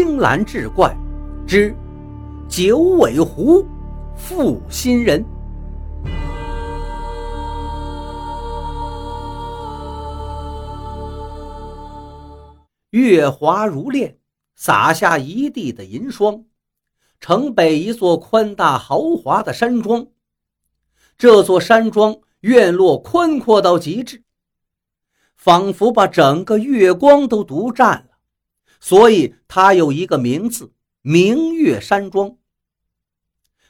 [0.00, 0.96] 青蓝志怪
[1.44, 1.74] 之
[2.48, 3.66] 九尾狐
[4.14, 5.24] 负心人。
[12.90, 14.16] 月华如练，
[14.54, 16.44] 洒下一地的银霜。
[17.18, 20.06] 城北一座宽大豪华的山庄，
[21.16, 24.22] 这座山庄院落宽阔到极致，
[25.34, 28.07] 仿佛把整个月光都独占了，
[28.80, 30.72] 所以它有一个名字——
[31.02, 32.36] 明月山庄。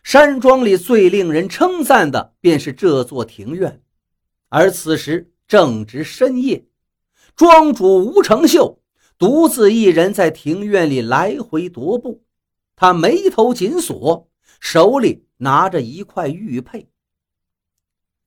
[0.02, 3.82] 山庄里最令人称赞的便是这座庭院，
[4.48, 6.64] 而此时正值深夜，
[7.36, 8.80] 庄主吴成秀
[9.18, 12.24] 独自一人在庭院里来回踱步。
[12.74, 16.88] 他眉头紧锁，手里拿着一块玉佩。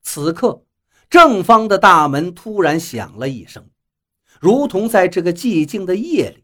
[0.03, 0.63] 此刻，
[1.09, 3.69] 正方的大门突然响了一声，
[4.39, 6.40] 如同在这个寂静的夜里，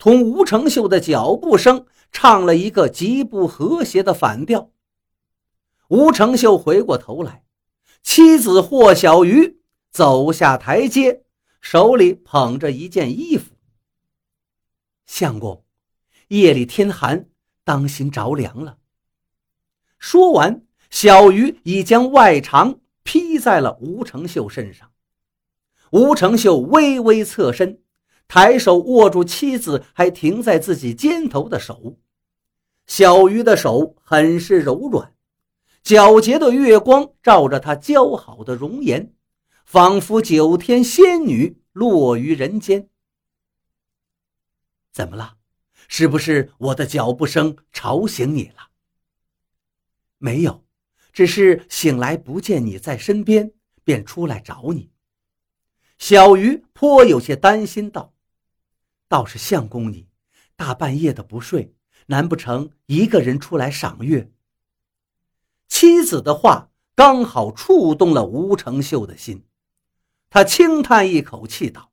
[0.00, 4.70] 同吴成秀的脚步声唱了一个极不和谐的反调。
[5.88, 7.44] 吴成秀回过头来，
[8.02, 9.60] 妻子霍小鱼
[9.90, 11.24] 走下台阶，
[11.60, 13.52] 手里捧着一件衣服。
[15.04, 15.62] 相公。
[16.28, 17.28] 夜里天寒，
[17.64, 18.78] 当心着凉了。
[19.98, 24.92] 说完，小鱼已将外裳披在了吴成秀身上。
[25.90, 27.82] 吴成秀微微侧身，
[28.30, 31.98] 抬手握住妻子还停在自己肩头的手。
[32.86, 35.16] 小鱼的手很是柔软，
[35.82, 39.12] 皎洁的月光照着她姣好的容颜，
[39.64, 42.88] 仿佛九天仙女落于人间。
[44.92, 45.36] 怎么了？
[45.88, 48.68] 是不是我的脚步声吵醒你了？
[50.18, 50.64] 没有，
[51.12, 53.50] 只是醒来不见你在身边，
[53.82, 54.92] 便出来找你。
[55.98, 58.14] 小鱼颇有些担心道
[59.10, 60.06] ：“倒是相公你，
[60.54, 61.74] 大半夜的不睡，
[62.06, 64.30] 难不成一个人出来赏月？”
[65.66, 69.44] 妻子的话刚好触动了吴成秀的心，
[70.28, 71.92] 他轻叹一口气道：“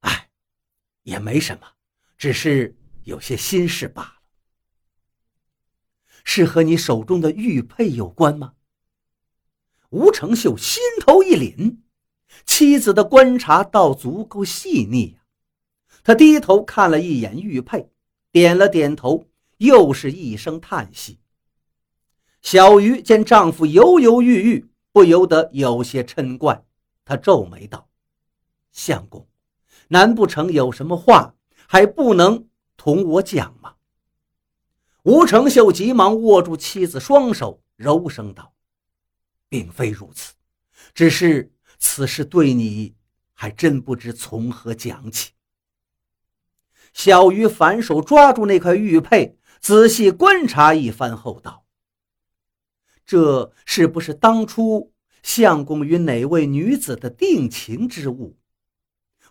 [0.00, 0.30] 哎，
[1.02, 1.72] 也没什么。”
[2.16, 4.14] 只是有些心事罢了，
[6.22, 8.54] 是和你手中的玉佩有关吗？
[9.90, 11.78] 吴成秀心头一凛，
[12.46, 15.23] 妻子的观察倒足够细腻呀。
[16.04, 17.90] 他低头看了一眼玉佩，
[18.30, 19.26] 点了点头，
[19.56, 21.18] 又是一声叹息。
[22.42, 26.62] 小鱼见丈夫犹犹豫豫，不由得有些嗔怪，
[27.06, 27.88] 她皱眉道
[28.70, 29.26] ：“相公，
[29.88, 31.34] 难不成有什么话？”
[31.66, 33.76] 还不能同我讲吗？
[35.04, 38.52] 吴成秀急忙握住妻子双手，柔声道
[39.48, 40.34] ：“并非如此，
[40.92, 42.94] 只是此事对你
[43.32, 45.32] 还真不知从何讲起。”
[46.94, 51.66] 小鱼反手抓住那块玉佩，仔细观察一番后道
[53.04, 58.38] ：“这是不是当初相公与哪位女子的定情之物？”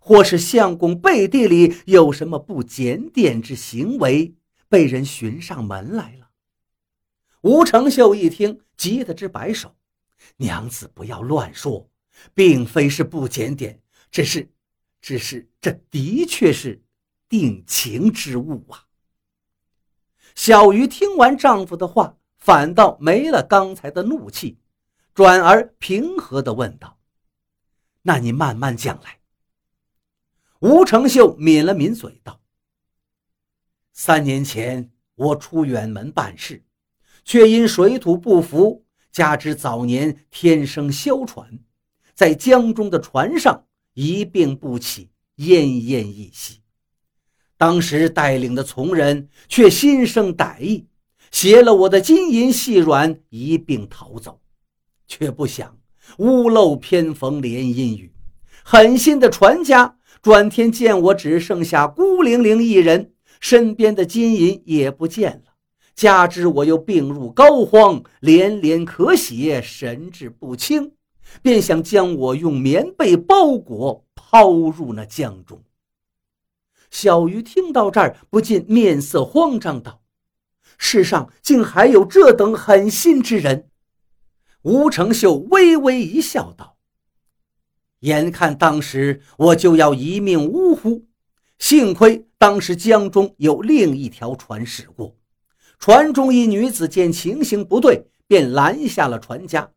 [0.06, 4.36] 或是相公背地里有什么不检点之行为，
[4.68, 6.30] 被人寻上门来了。
[7.40, 9.78] 吴成秀一听，急得直摆手
[10.36, 11.90] ：“娘子不要乱说，
[12.34, 13.82] 并非是不检点，
[14.12, 14.52] 只是，
[15.02, 16.83] 只是这的确是
[17.34, 18.86] 定情之物啊。”
[20.36, 24.60] 小鱼听完丈夫的话，反倒没了刚才的怒气，
[25.16, 27.00] 转而平和地问道
[28.04, 29.20] ：“那你慢慢讲来。”
[30.62, 32.40] 吴成秀抿了抿嘴，道
[33.94, 36.64] ：“三年前我出远门办事，
[37.24, 41.60] 却因水土不服，加之早年天生哮喘，
[42.14, 46.63] 在江中的船上一病不起，奄奄一息。
[47.64, 50.86] 当时带领的从人却心生歹意，
[51.32, 54.42] 携了我的金银细软一并逃走，
[55.08, 55.78] 却不想
[56.18, 58.12] 屋漏偏逢连阴雨，
[58.66, 65.54] 狠心的船家。”转天见我只剩下孤零零一人，身边的金银也不见了，
[65.96, 70.92] 加之我又病入膏肓，连连咳血，神志不清，
[71.42, 75.64] 便想将我用棉被包裹，抛入那江中。
[76.94, 80.04] 小鱼听到这儿，不禁面色慌张，道
[80.78, 83.72] ：“世上竟还有这等狠心之人！”
[84.62, 86.78] 吴成秀微微一笑，道。
[88.02, 91.08] 眼看当时我就要一命呜呼，
[91.58, 95.18] 幸亏当时江中有另一条船驶过，
[95.80, 99.72] 船中一女子见情形不对，便拦下了船家。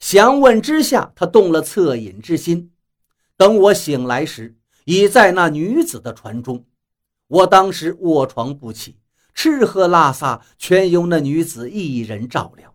[0.00, 2.72] 详问之下，她动了恻隐之心。
[3.36, 4.57] 等我醒来时，
[4.88, 6.64] 已在那女子的船中。
[7.26, 8.96] 我当时卧床不起，
[9.34, 12.74] 吃喝拉撒全由那女子一人照料。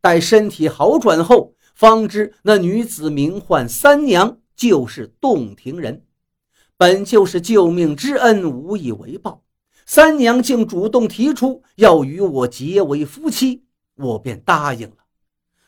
[0.00, 6.06] 待身体好转后，方知那女子名唤三娘，就是洞庭人，
[6.78, 9.44] 本就是救命之恩，无以为报。
[9.84, 13.66] 三娘竟主动提出要与我结为夫妻，
[13.96, 15.04] 我便答应了。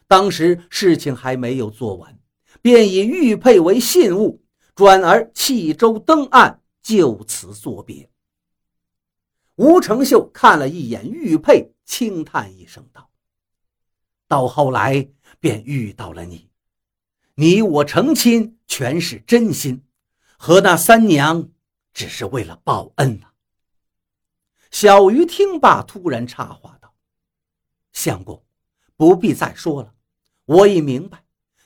[0.06, 2.19] 当时事情还没有做完，
[2.62, 4.41] 便以玉佩为信物，
[4.79, 6.63] 转而弃舟登岸。
[6.81, 8.09] 就此作别。
[9.57, 13.11] 吴承秀看了一眼玉佩，轻叹一声道
[14.29, 15.11] ：“到后来
[15.41, 16.49] 便遇到了你，
[17.35, 19.85] 你我成亲全是真心，
[20.39, 21.51] 和那三娘
[21.93, 23.35] 只是为了报恩啊。”
[24.71, 26.95] 小鱼听罢，突然插话道
[27.93, 28.43] ：“相公，
[28.97, 29.93] 不必再说了，
[30.47, 31.23] 我已明白。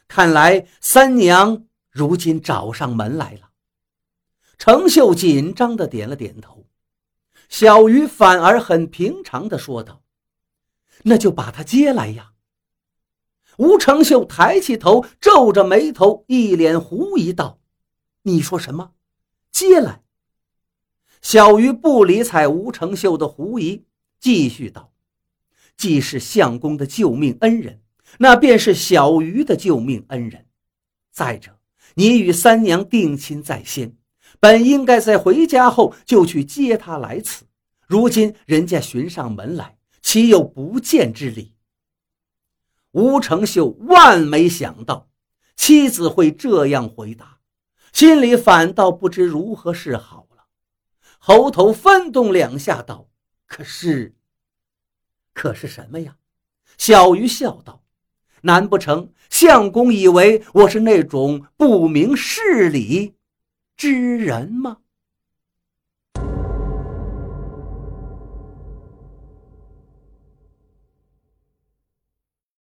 [0.08, 3.50] 看来三娘如今找上门来了。”
[4.59, 6.67] 程秀紧张的点了点头，
[7.49, 10.03] 小鱼反而很平常的说道
[11.05, 12.33] ：“那就把他接来呀。”
[13.59, 17.59] 吴承秀抬起头，皱着眉头，一脸狐疑道
[18.23, 18.93] ：“你说什么？
[19.50, 20.03] 接来？”
[21.21, 23.85] 小鱼不理睬吴承秀的狐疑，
[24.19, 24.93] 继续道
[25.77, 27.83] ：“既是相公的救命恩人，
[28.19, 30.47] 那便是小鱼的救命恩人。
[31.11, 31.59] 再者，
[31.94, 33.97] 你与三娘定亲在先。”
[34.41, 37.44] 本应该在回家后就去接她来此，
[37.87, 41.55] 如今人家寻上门来，岂有不见之理？
[42.91, 45.11] 吴承秀万没想到
[45.55, 47.39] 妻子会这样回答，
[47.93, 50.47] 心里反倒不知如何是好了，
[51.19, 53.09] 喉头翻动两下，道
[53.47, 54.17] ：“可是，
[55.33, 56.17] 可是什么呀？”
[56.77, 57.81] 小鱼笑道
[58.43, 63.15] ：“难不成相公以为我是那种不明事理？”
[63.77, 64.79] 之人吗？